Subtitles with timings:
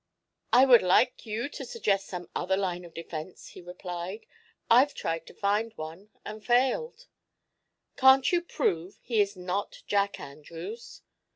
[0.51, 4.25] "I would like you to suggest some other line of defense," he replied.
[4.67, 7.05] "I've tried to find one and failed."
[7.97, 11.03] "Can't you prove he is not Jack Andrews?"